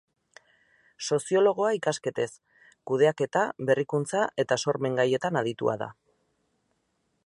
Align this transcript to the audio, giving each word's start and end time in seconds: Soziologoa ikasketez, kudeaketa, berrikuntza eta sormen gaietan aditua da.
Soziologoa 1.17 1.73
ikasketez, 1.79 2.27
kudeaketa, 2.91 3.45
berrikuntza 3.71 4.27
eta 4.45 4.61
sormen 4.67 5.01
gaietan 5.03 5.43
aditua 5.45 5.79
da. 5.85 5.95